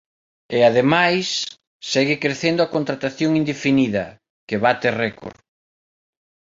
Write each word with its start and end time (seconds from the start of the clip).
E, 0.57 0.59
ademais, 0.69 1.27
segue 1.91 2.21
crecendo 2.23 2.61
a 2.63 2.71
contratación 2.75 3.31
indefinida, 3.41 4.05
que 4.47 4.57
bate 4.65 4.87
récord. 5.03 5.37